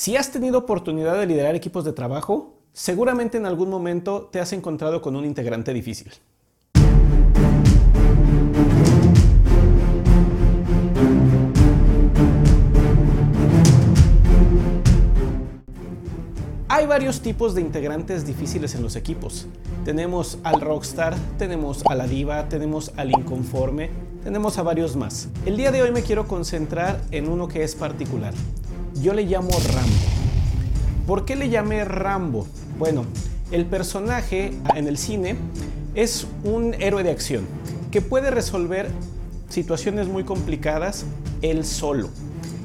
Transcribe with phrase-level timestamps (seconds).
[0.00, 4.52] Si has tenido oportunidad de liderar equipos de trabajo, seguramente en algún momento te has
[4.52, 6.12] encontrado con un integrante difícil.
[16.68, 19.48] Hay varios tipos de integrantes difíciles en los equipos.
[19.84, 23.90] Tenemos al rockstar, tenemos a la diva, tenemos al inconforme,
[24.22, 25.28] tenemos a varios más.
[25.44, 28.32] El día de hoy me quiero concentrar en uno que es particular,
[29.00, 29.96] yo le llamo Rambo.
[31.06, 32.46] ¿Por qué le llamé Rambo?
[32.78, 33.04] Bueno,
[33.50, 35.36] el personaje en el cine
[35.94, 37.46] es un héroe de acción
[37.90, 38.90] que puede resolver
[39.48, 41.06] situaciones muy complicadas
[41.42, 42.10] él solo.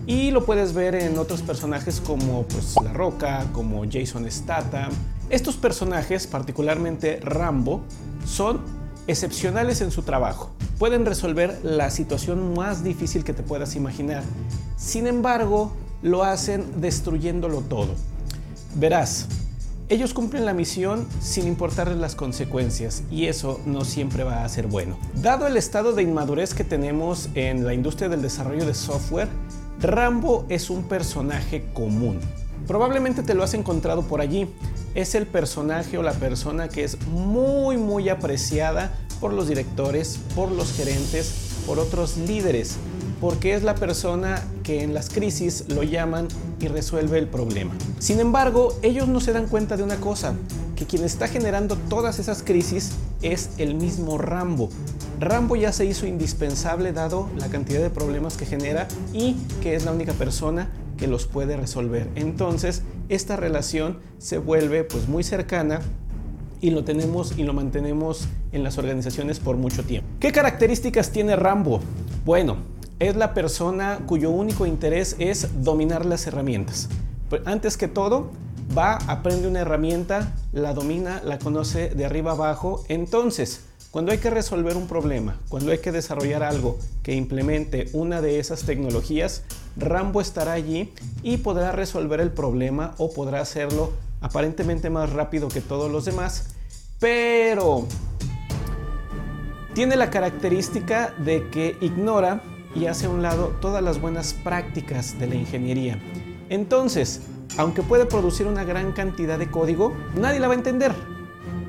[0.05, 4.91] Y lo puedes ver en otros personajes como pues, La Roca, como Jason Statham.
[5.29, 7.81] Estos personajes, particularmente Rambo,
[8.25, 8.59] son
[9.07, 10.51] excepcionales en su trabajo.
[10.77, 14.23] Pueden resolver la situación más difícil que te puedas imaginar.
[14.75, 15.71] Sin embargo,
[16.03, 17.95] lo hacen destruyéndolo todo.
[18.75, 19.27] Verás,
[19.89, 24.67] ellos cumplen la misión sin importarles las consecuencias y eso no siempre va a ser
[24.67, 24.97] bueno.
[25.15, 29.29] Dado el estado de inmadurez que tenemos en la industria del desarrollo de software,
[29.79, 32.19] Rambo es un personaje común.
[32.67, 34.47] Probablemente te lo has encontrado por allí.
[34.95, 40.51] Es el personaje o la persona que es muy muy apreciada por los directores, por
[40.51, 41.33] los gerentes,
[41.65, 42.77] por otros líderes
[43.23, 46.27] porque es la persona que en las crisis lo llaman
[46.59, 47.73] y resuelve el problema.
[47.99, 50.33] Sin embargo, ellos no se dan cuenta de una cosa,
[50.75, 54.67] que quien está generando todas esas crisis es el mismo Rambo.
[55.21, 59.85] Rambo ya se hizo indispensable dado la cantidad de problemas que genera y que es
[59.85, 62.09] la única persona que los puede resolver.
[62.15, 65.79] Entonces, esta relación se vuelve pues muy cercana
[66.59, 70.09] y lo tenemos y lo mantenemos en las organizaciones por mucho tiempo.
[70.19, 71.79] ¿Qué características tiene Rambo?
[72.25, 72.72] Bueno,
[73.03, 76.89] es la persona cuyo único interés es dominar las herramientas.
[77.45, 78.29] Antes que todo,
[78.77, 82.83] va, aprende una herramienta, la domina, la conoce de arriba abajo.
[82.87, 88.21] Entonces, cuando hay que resolver un problema, cuando hay que desarrollar algo que implemente una
[88.21, 89.43] de esas tecnologías,
[89.75, 93.91] Rambo estará allí y podrá resolver el problema o podrá hacerlo
[94.21, 96.55] aparentemente más rápido que todos los demás,
[96.99, 97.85] pero
[99.73, 102.41] tiene la característica de que ignora
[102.75, 105.99] y hace a un lado todas las buenas prácticas de la ingeniería.
[106.49, 107.21] Entonces,
[107.57, 110.93] aunque puede producir una gran cantidad de código, nadie la va a entender.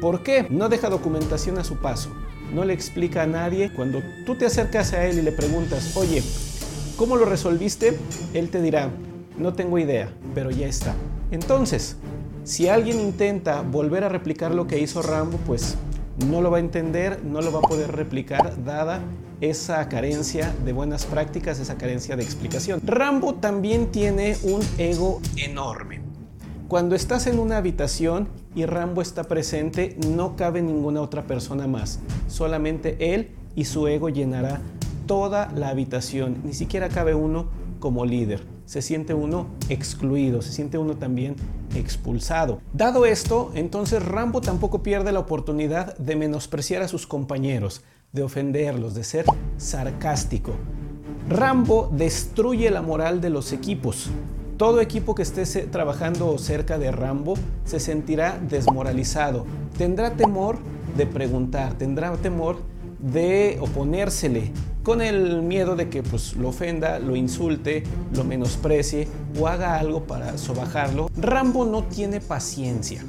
[0.00, 0.46] ¿Por qué?
[0.50, 2.10] No deja documentación a su paso.
[2.52, 3.72] No le explica a nadie.
[3.72, 6.22] Cuando tú te acercas a él y le preguntas, oye,
[6.96, 7.98] ¿cómo lo resolviste?
[8.32, 8.90] Él te dirá,
[9.38, 10.94] no tengo idea, pero ya está.
[11.30, 11.96] Entonces,
[12.44, 15.76] si alguien intenta volver a replicar lo que hizo Rambo, pues
[16.28, 19.00] no lo va a entender, no lo va a poder replicar, dada
[19.40, 22.80] esa carencia de buenas prácticas, esa carencia de explicación.
[22.84, 26.00] Rambo también tiene un ego enorme.
[26.68, 32.00] Cuando estás en una habitación y Rambo está presente, no cabe ninguna otra persona más.
[32.26, 34.60] Solamente él y su ego llenará
[35.06, 36.38] toda la habitación.
[36.44, 37.48] Ni siquiera cabe uno
[37.80, 38.46] como líder.
[38.64, 41.36] Se siente uno excluido, se siente uno también
[41.74, 42.62] expulsado.
[42.72, 47.84] Dado esto, entonces Rambo tampoco pierde la oportunidad de menospreciar a sus compañeros,
[48.14, 49.26] de ofenderlos, de ser
[49.58, 50.52] sarcástico.
[51.28, 54.08] Rambo destruye la moral de los equipos.
[54.56, 59.44] Todo equipo que esté trabajando cerca de Rambo se sentirá desmoralizado.
[59.76, 60.58] Tendrá temor
[60.96, 62.58] de preguntar, tendrá temor
[63.00, 64.52] de oponérsele,
[64.84, 67.82] con el miedo de que pues, lo ofenda, lo insulte,
[68.14, 69.08] lo menosprecie
[69.40, 71.10] o haga algo para sobajarlo.
[71.16, 73.02] Rambo no tiene paciencia.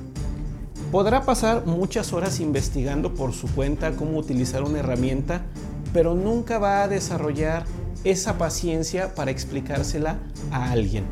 [0.95, 5.41] Podrá pasar muchas horas investigando por su cuenta cómo utilizar una herramienta,
[5.91, 7.65] pero nunca va a desarrollar
[8.05, 10.19] esa paciencia para explicársela
[10.51, 11.03] a alguien.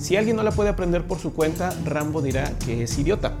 [0.00, 3.36] Si alguien no la puede aprender por su cuenta, Rambo dirá que es idiota.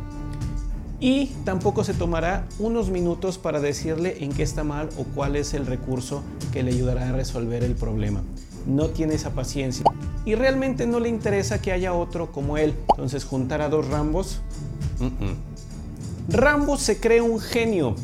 [1.00, 5.54] Y tampoco se tomará unos minutos para decirle en qué está mal o cuál es
[5.54, 8.22] el recurso que le ayudará a resolver el problema.
[8.64, 9.84] No tiene esa paciencia.
[10.24, 12.76] Y realmente no le interesa que haya otro como él.
[12.90, 14.40] Entonces juntar a dos Rambos...
[16.30, 17.96] Rambo se cree un genio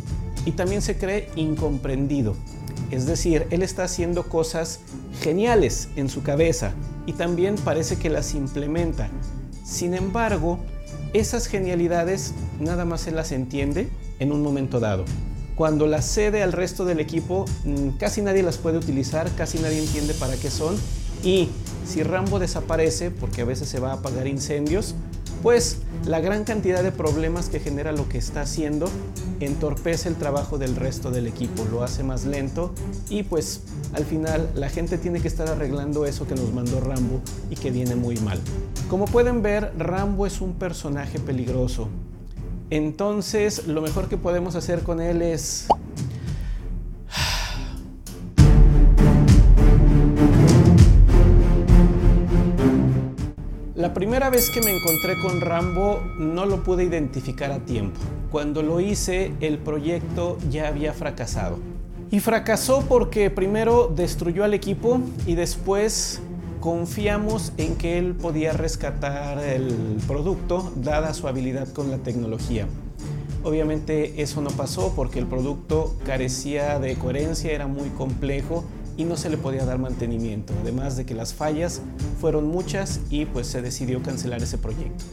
[0.44, 2.34] y también se cree incomprendido.
[2.90, 4.80] Es decir, él está haciendo cosas
[5.20, 6.72] geniales en su cabeza
[7.06, 9.08] y también parece que las implementa.
[9.64, 10.58] Sin embargo,
[11.12, 13.88] esas genialidades nada más él las entiende
[14.18, 15.04] en un momento dado.
[15.54, 19.78] Cuando las cede al resto del equipo, mm, casi nadie las puede utilizar, casi nadie
[19.78, 20.76] entiende para qué son.
[21.22, 21.48] Y
[21.86, 24.96] si Rambo desaparece, porque a veces se va a apagar incendios,
[25.46, 28.90] pues la gran cantidad de problemas que genera lo que está haciendo
[29.38, 32.74] entorpece el trabajo del resto del equipo, lo hace más lento
[33.10, 33.62] y pues
[33.92, 37.70] al final la gente tiene que estar arreglando eso que nos mandó Rambo y que
[37.70, 38.40] viene muy mal.
[38.90, 41.90] Como pueden ver, Rambo es un personaje peligroso.
[42.70, 45.68] Entonces, lo mejor que podemos hacer con él es
[53.86, 58.00] La primera vez que me encontré con Rambo no lo pude identificar a tiempo.
[58.32, 61.60] Cuando lo hice, el proyecto ya había fracasado.
[62.10, 66.20] Y fracasó porque primero destruyó al equipo y después
[66.58, 72.66] confiamos en que él podía rescatar el producto dada su habilidad con la tecnología.
[73.44, 78.64] Obviamente eso no pasó porque el producto carecía de coherencia, era muy complejo
[78.96, 81.82] y no se le podía dar mantenimiento, además de que las fallas
[82.20, 85.04] fueron muchas y pues se decidió cancelar ese proyecto.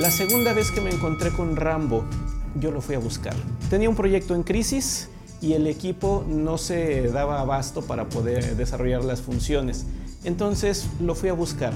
[0.00, 2.04] La segunda vez que me encontré con Rambo,
[2.60, 3.34] yo lo fui a buscar.
[3.70, 5.08] Tenía un proyecto en crisis
[5.40, 9.86] y el equipo no se daba abasto para poder desarrollar las funciones.
[10.24, 11.72] Entonces lo fui a buscar.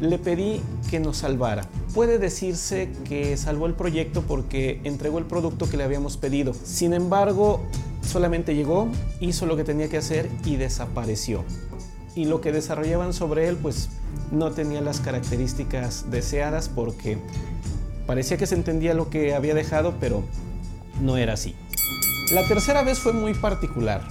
[0.00, 0.60] Le pedí
[0.90, 1.66] que nos salvara.
[1.94, 6.54] Puede decirse que salvó el proyecto porque entregó el producto que le habíamos pedido.
[6.64, 7.60] Sin embargo,
[8.02, 8.88] Solamente llegó,
[9.20, 11.44] hizo lo que tenía que hacer y desapareció.
[12.14, 13.88] Y lo que desarrollaban sobre él pues
[14.32, 17.18] no tenía las características deseadas porque
[18.06, 20.24] parecía que se entendía lo que había dejado, pero
[21.00, 21.54] no era así.
[22.32, 24.02] La tercera vez fue muy particular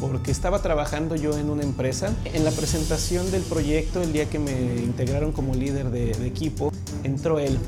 [0.00, 2.12] porque estaba trabajando yo en una empresa.
[2.24, 6.72] En la presentación del proyecto, el día que me integraron como líder de, de equipo,
[7.04, 7.58] entró él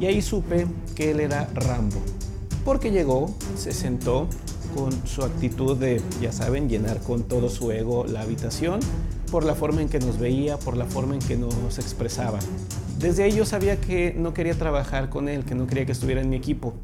[0.00, 2.00] y ahí supe que él era Rambo.
[2.64, 4.28] Porque llegó, se sentó,
[4.74, 8.80] con su actitud de, ya saben, llenar con todo su ego la habitación,
[9.30, 12.38] por la forma en que nos veía, por la forma en que nos expresaba.
[12.98, 16.20] Desde ahí yo sabía que no quería trabajar con él, que no quería que estuviera
[16.20, 16.74] en mi equipo.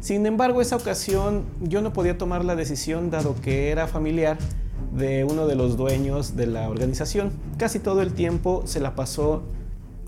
[0.00, 4.38] Sin embargo, esa ocasión yo no podía tomar la decisión dado que era familiar
[4.96, 7.32] de uno de los dueños de la organización.
[7.58, 9.42] Casi todo el tiempo se la pasó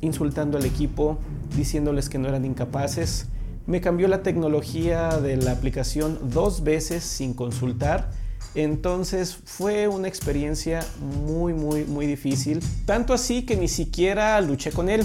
[0.01, 1.19] insultando al equipo,
[1.57, 3.27] diciéndoles que no eran incapaces,
[3.69, 8.11] me cambió la tecnología de la aplicación dos veces sin consultar.
[8.55, 10.81] Entonces fue una experiencia
[11.27, 12.61] muy, muy, muy difícil.
[12.87, 15.05] Tanto así que ni siquiera luché con él.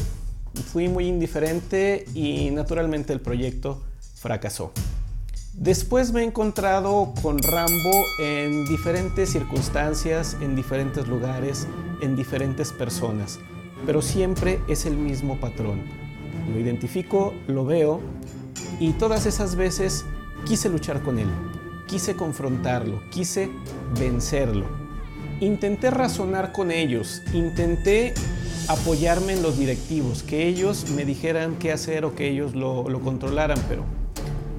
[0.71, 3.83] Fui muy indiferente y naturalmente el proyecto
[4.15, 4.71] fracasó.
[5.51, 11.67] Después me he encontrado con Rambo en diferentes circunstancias, en diferentes lugares,
[12.01, 13.39] en diferentes personas,
[13.85, 16.02] pero siempre es el mismo patrón.
[16.51, 18.01] Lo identifico, lo veo
[18.79, 20.05] y todas esas veces
[20.45, 21.27] quise luchar con él,
[21.87, 23.49] quise confrontarlo, quise
[23.97, 24.65] vencerlo.
[25.39, 28.13] Intenté razonar con ellos, intenté
[28.67, 33.59] apoyarme en los directivos, que ellos me dijeran qué hacer o que ellos lo, controlaran,
[33.67, 33.83] pero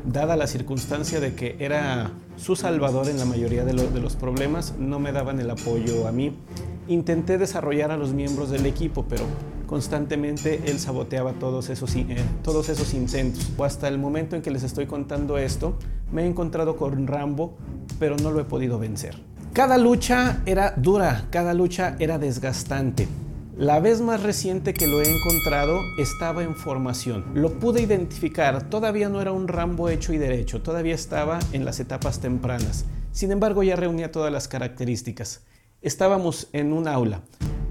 [0.04, 4.74] dada la circunstancia de que era su salvador en la mayoría de, de, los problemas,
[4.78, 6.36] no me daban el apoyo a mí.
[6.86, 9.24] Intenté desarrollar a los miembros del equipo, pero
[9.66, 13.50] constantemente él saboteaba todos esos, eh, todos esos intentos.
[13.58, 15.76] Hasta el momento en que les estoy contando esto,
[16.12, 17.56] me he encontrado con Rambo,
[17.98, 19.16] pero no lo he podido vencer.
[19.54, 23.08] Cada lucha era dura, cada lucha era desgastante.
[23.56, 27.24] La vez más reciente que lo he encontrado estaba en formación.
[27.34, 31.78] Lo pude identificar, todavía no era un Rambo hecho y derecho, todavía estaba en las
[31.78, 32.84] etapas tempranas.
[33.12, 35.42] Sin embargo, ya reunía todas las características.
[35.84, 37.20] Estábamos en un aula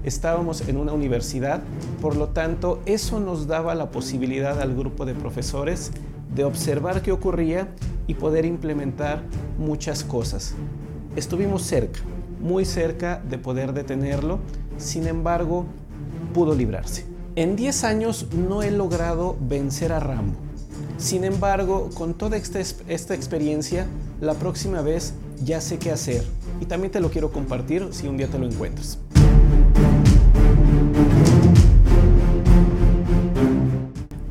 [0.04, 1.62] estábamos en una universidad,
[2.00, 5.90] por lo tanto eso nos daba la posibilidad al grupo de profesores
[6.34, 7.68] de observar qué ocurría
[8.06, 9.22] y poder implementar
[9.58, 10.54] muchas cosas.
[11.16, 12.00] Estuvimos cerca,
[12.40, 14.38] muy cerca de poder detenerlo,
[14.76, 15.64] sin embargo
[16.34, 17.06] pudo librarse.
[17.34, 20.38] En 10 años no he logrado vencer a Rambo.
[20.98, 23.86] Sin embargo, con toda esta, esta experiencia,
[24.20, 26.24] la próxima vez ya sé qué hacer
[26.64, 28.98] y también te lo quiero compartir si un día te lo encuentras.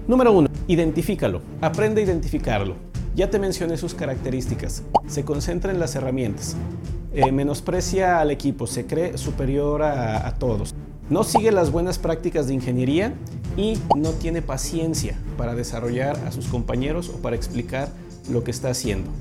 [0.08, 0.50] Número 1.
[0.68, 1.42] Identifícalo.
[1.62, 2.75] Aprende a identificarlo.
[3.16, 4.82] Ya te mencioné sus características.
[5.06, 6.56] Se concentra en las herramientas.
[7.13, 8.66] Eh, menosprecia al equipo.
[8.66, 10.74] Se cree superior a, a todos.
[11.12, 13.13] No sigue las buenas prácticas de ingeniería
[13.56, 17.90] y no tiene paciencia para desarrollar a sus compañeros o para explicar
[18.32, 19.12] lo que está haciendo.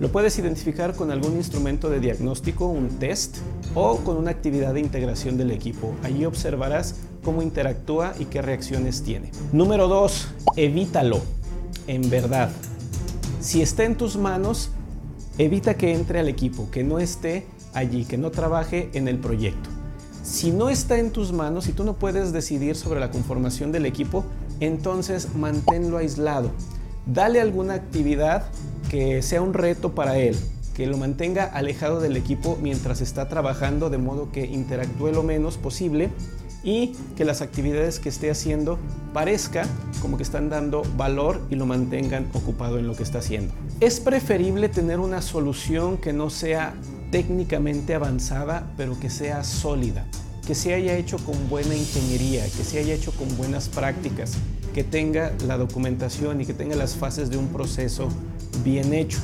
[0.00, 3.38] Lo puedes identificar con algún instrumento de diagnóstico, un test
[3.74, 5.94] o con una actividad de integración del equipo.
[6.02, 9.30] Allí observarás cómo interactúa y qué reacciones tiene.
[9.52, 10.28] Número 2.
[10.56, 11.20] Evítalo.
[11.86, 12.50] En verdad.
[13.40, 14.70] Si está en tus manos,
[15.38, 19.70] evita que entre al equipo, que no esté allí, que no trabaje en el proyecto.
[20.22, 23.86] Si no está en tus manos, si tú no puedes decidir sobre la conformación del
[23.86, 24.24] equipo,
[24.60, 26.50] entonces manténlo aislado.
[27.06, 28.44] Dale alguna actividad
[28.92, 30.36] que sea un reto para él,
[30.74, 35.56] que lo mantenga alejado del equipo mientras está trabajando de modo que interactúe lo menos
[35.56, 36.10] posible
[36.62, 38.78] y que las actividades que esté haciendo
[39.14, 39.64] parezca
[40.02, 43.54] como que están dando valor y lo mantengan ocupado en lo que está haciendo.
[43.80, 46.74] Es preferible tener una solución que no sea
[47.10, 50.04] técnicamente avanzada, pero que sea sólida,
[50.46, 54.34] que se haya hecho con buena ingeniería, que se haya hecho con buenas prácticas,
[54.72, 58.08] que tenga la documentación y que tenga las fases de un proceso
[58.64, 59.18] bien hecho.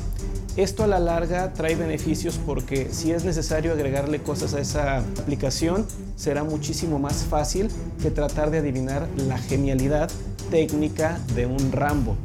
[0.57, 5.87] Esto a la larga trae beneficios porque si es necesario agregarle cosas a esa aplicación,
[6.17, 7.69] será muchísimo más fácil
[8.03, 10.11] que tratar de adivinar la genialidad
[10.51, 12.17] técnica de un Rambo.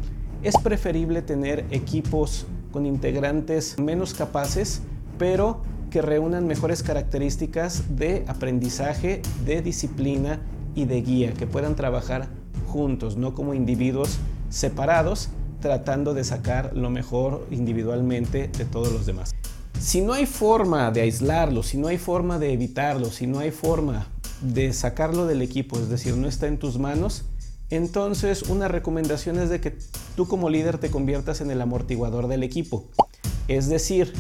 [0.42, 4.82] Es preferible tener equipos con integrantes menos capaces,
[5.20, 5.62] pero
[5.92, 10.40] que reúnan mejores características de aprendizaje, de disciplina
[10.74, 12.30] y de guía, que puedan trabajar
[12.74, 14.18] juntos, no como individuos
[14.50, 15.30] separados,
[15.62, 19.32] tratando de sacar lo mejor individualmente de todos los demás.
[19.80, 23.52] Si no hay forma de aislarlo, si no hay forma de evitarlo, si no hay
[23.52, 24.08] forma
[24.42, 27.26] de sacarlo del equipo, es decir, no está en tus manos,
[27.70, 29.78] entonces una recomendación es de que
[30.16, 32.86] tú como líder te conviertas en el amortiguador del equipo.
[33.48, 34.14] Es decir,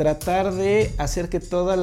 [0.00, 1.76] tratar de hacer que todos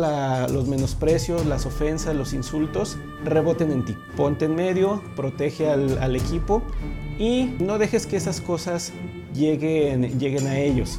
[0.52, 3.96] los menosprecios, las ofensas, los insultos reboten en ti.
[4.16, 6.64] Ponte en medio, protege al, equipo
[7.20, 8.92] y no dejes que esas cosas
[9.36, 10.98] lleguen, lleguen a ellos.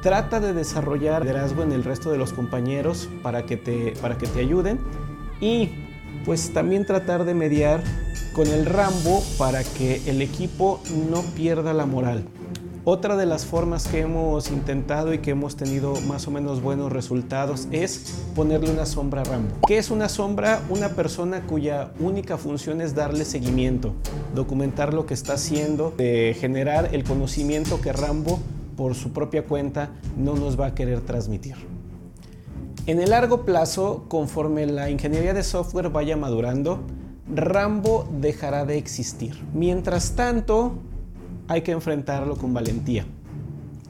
[0.00, 4.26] Trata de desarrollar liderazgo en el resto de los compañeros para que te, para que
[4.26, 4.80] te ayuden
[5.42, 5.68] y
[6.24, 7.84] pues también tratar de mediar
[8.32, 10.80] con el Rambo para que el equipo
[11.10, 12.24] no pierda la moral.
[12.86, 16.92] Otra de las formas que hemos intentado y que hemos tenido más o menos buenos
[16.92, 19.54] resultados es ponerle una sombra a Rambo.
[19.66, 20.60] ¿Qué es una sombra?
[20.68, 23.94] Una persona cuya única función es darle seguimiento,
[24.34, 28.38] documentar lo que está haciendo, generar el conocimiento que Rambo
[28.76, 29.88] por su propia cuenta
[30.18, 31.54] no nos va a querer transmitir.
[32.86, 36.80] En el largo plazo, conforme la ingeniería de software vaya madurando,
[37.34, 39.42] Rambo dejará de existir.
[39.54, 40.74] Mientras tanto,
[41.48, 43.06] hay que enfrentarlo con valentía.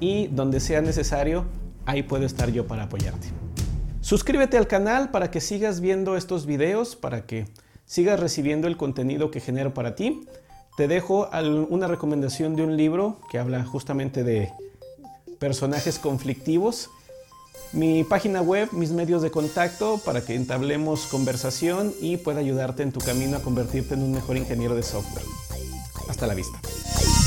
[0.00, 1.44] Y donde sea necesario,
[1.86, 3.28] ahí puedo estar yo para apoyarte.
[4.00, 7.46] Suscríbete al canal para que sigas viendo estos videos, para que
[7.86, 10.26] sigas recibiendo el contenido que genero para ti.
[10.76, 11.28] Te dejo
[11.70, 14.50] una recomendación de un libro que habla justamente de
[15.38, 16.90] personajes conflictivos.
[17.72, 22.92] Mi página web, mis medios de contacto para que entablemos conversación y pueda ayudarte en
[22.92, 25.24] tu camino a convertirte en un mejor ingeniero de software.
[26.08, 26.60] Hasta la vista.